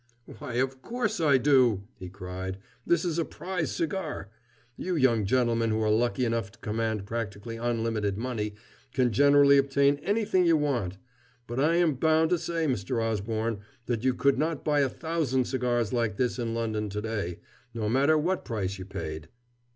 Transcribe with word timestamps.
"Why, 0.39 0.53
of 0.55 0.81
course 0.81 1.19
I 1.19 1.37
do," 1.37 1.83
he 1.99 2.09
cried. 2.09 2.57
"This 2.87 3.05
is 3.05 3.19
a 3.19 3.23
prize 3.23 3.71
cigar. 3.71 4.31
You 4.75 4.95
young 4.95 5.25
gentlemen 5.27 5.69
who 5.69 5.79
are 5.83 5.91
lucky 5.91 6.25
enough 6.25 6.51
to 6.53 6.57
command 6.57 7.05
practically 7.05 7.57
unlimited 7.57 8.17
money 8.17 8.55
can 8.95 9.11
generally 9.11 9.59
obtain 9.59 9.97
anything 9.97 10.43
you 10.43 10.57
want, 10.57 10.97
but 11.45 11.59
I 11.59 11.75
am 11.75 11.93
bound 11.93 12.31
to 12.31 12.39
say, 12.39 12.65
Mr. 12.65 12.99
Osborne, 12.99 13.59
that 13.85 14.03
you 14.03 14.15
could 14.15 14.39
not 14.39 14.65
buy 14.65 14.79
a 14.79 14.89
thousand 14.89 15.45
cigars 15.45 15.93
like 15.93 16.17
this 16.17 16.39
in 16.39 16.55
London 16.55 16.89
to 16.89 17.01
day, 17.03 17.37
no 17.75 17.87
matter 17.87 18.17
what 18.17 18.43
price 18.43 18.79
you 18.79 18.85
paid." 18.85 19.27